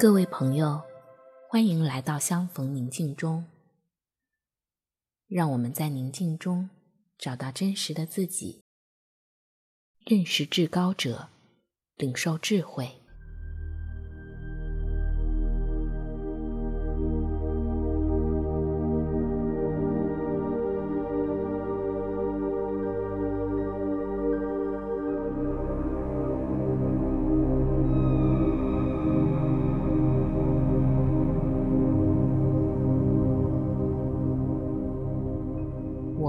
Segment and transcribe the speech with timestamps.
[0.00, 0.80] 各位朋友，
[1.46, 3.44] 欢迎来到相逢宁静中。
[5.28, 6.70] 让我们在宁静中
[7.18, 8.62] 找到真实的自己，
[10.06, 11.28] 认识至高者，
[11.96, 12.99] 领受智慧。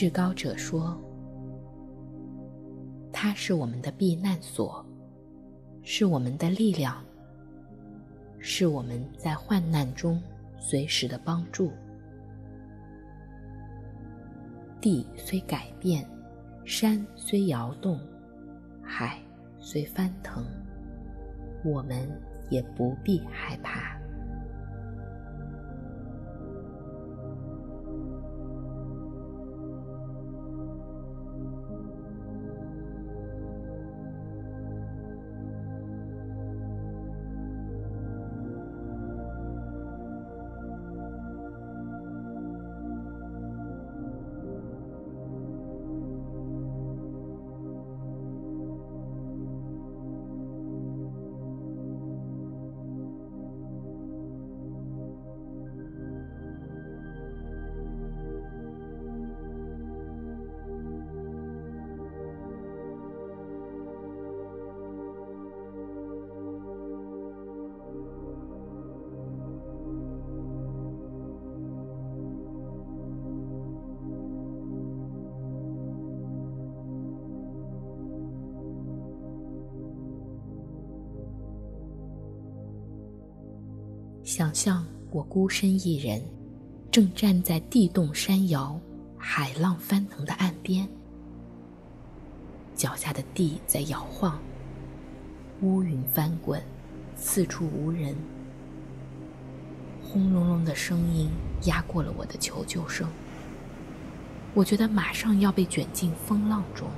[0.00, 0.96] 至高者说
[3.12, 4.86] ：“他是我们的避难所，
[5.82, 7.04] 是我们的力量，
[8.38, 10.22] 是我们在患难中
[10.56, 11.72] 随时的帮助。
[14.80, 16.08] 地虽改变，
[16.64, 17.98] 山虽摇动，
[18.80, 19.18] 海
[19.58, 20.46] 虽翻腾，
[21.64, 22.08] 我们
[22.50, 23.97] 也不必害怕。”
[84.38, 86.22] 想象我孤身一人，
[86.92, 88.78] 正站在地动山摇、
[89.18, 90.88] 海浪翻腾的岸边，
[92.72, 94.38] 脚下的地在摇晃，
[95.60, 96.62] 乌云翻滚，
[97.16, 98.14] 四处无人，
[100.04, 101.28] 轰隆隆的声音
[101.64, 103.08] 压过了我的求救声。
[104.54, 106.88] 我觉得马上要被卷进风浪中，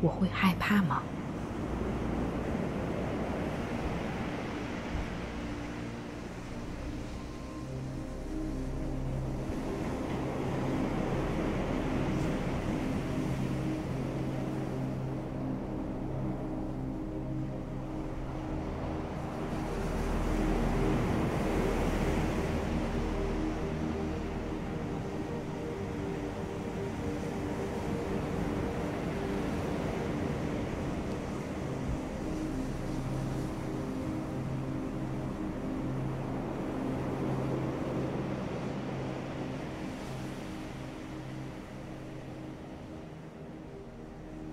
[0.00, 1.02] 我会害怕吗？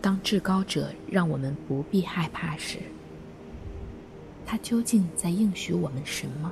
[0.06, 2.78] 当至高者让我们不必害怕时，
[4.46, 6.52] 他究竟在应许我们什么？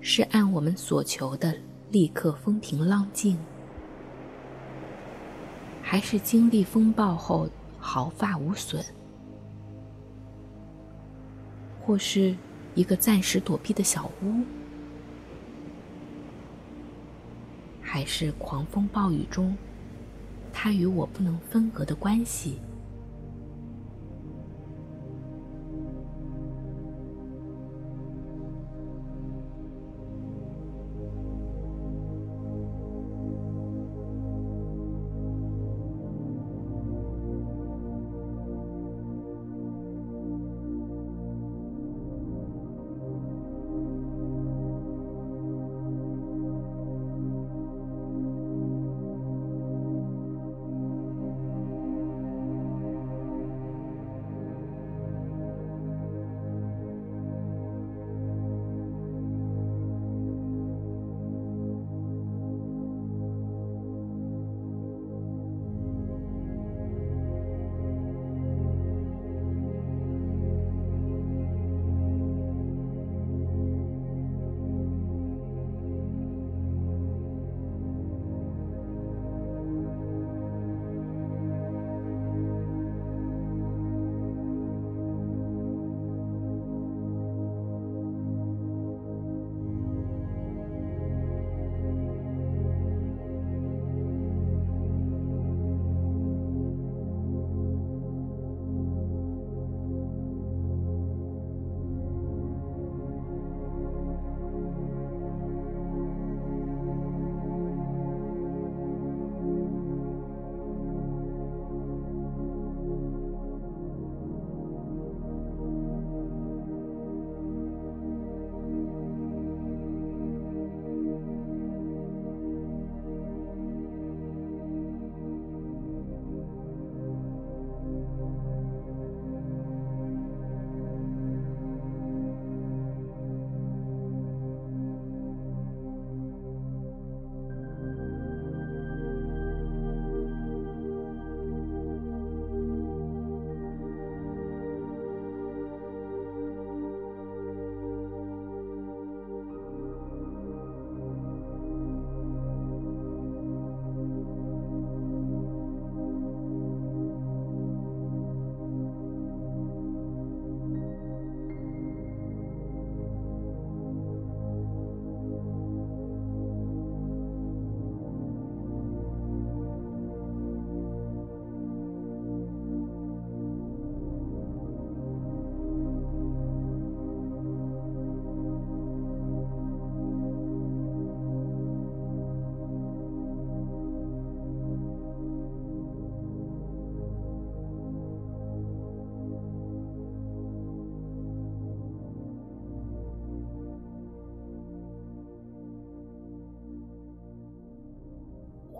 [0.00, 1.54] 是按我们所求的
[1.90, 3.36] 立刻风平浪静，
[5.82, 7.46] 还是经历风暴后
[7.78, 8.82] 毫发无损？
[11.78, 12.34] 或是
[12.74, 14.42] 一个暂时躲避的小屋，
[17.80, 19.56] 还是狂风暴雨中，
[20.52, 22.58] 他与我不能分隔的关系？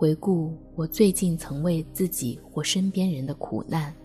[0.03, 3.95] 回顾我最近曾为自己或身边人的苦难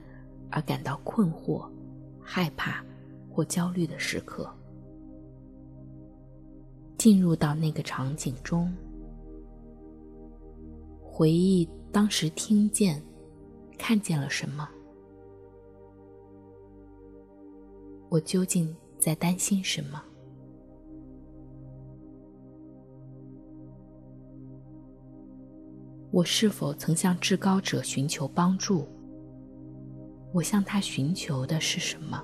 [0.49, 1.69] 而感到困惑、
[2.23, 2.85] 害怕
[3.29, 4.49] 或焦虑的时刻，
[6.97, 8.73] 进入到那个场景中，
[11.03, 13.03] 回忆当时听见、
[13.77, 14.69] 看见了什么，
[18.09, 20.01] 我究竟在担心什么？
[26.19, 28.89] 我是否曾向至高者寻求帮助？
[30.35, 32.21] 我向他寻求的是什么？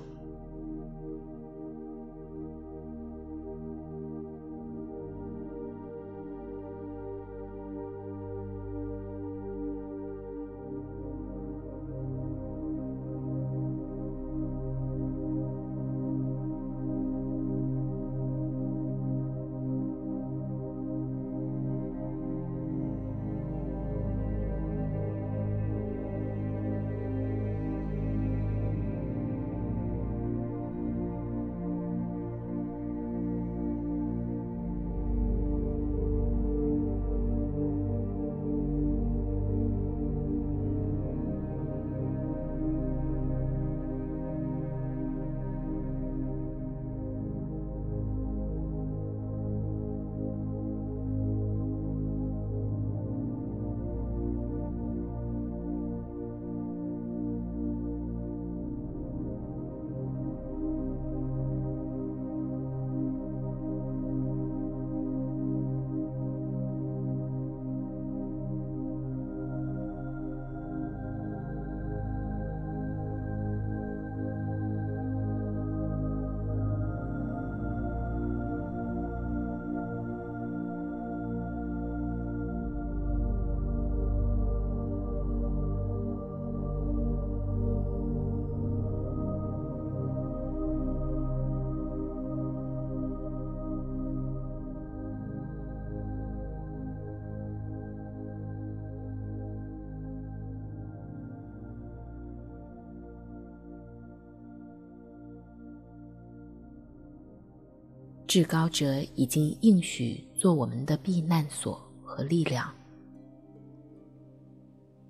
[108.35, 112.69] 至高者已经应许做我们的避难所和力量。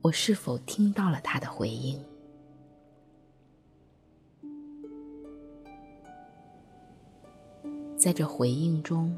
[0.03, 1.99] 我是否听到了他的回应？
[7.97, 9.11] 在这回应中，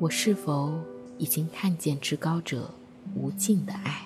[0.00, 0.76] 我是否
[1.18, 2.68] 已经看见至高者
[3.14, 4.05] 无尽的爱？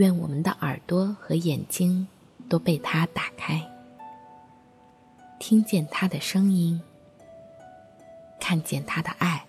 [0.00, 2.08] 愿我们的耳朵和眼睛
[2.48, 3.62] 都被他打开，
[5.38, 6.80] 听见他的声音，
[8.40, 9.44] 看见他的爱。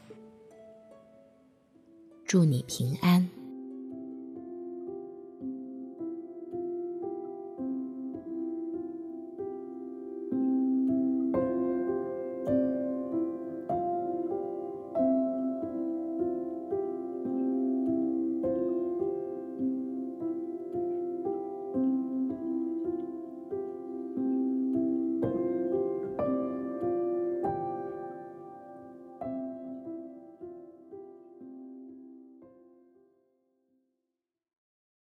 [2.25, 3.29] 祝你平安。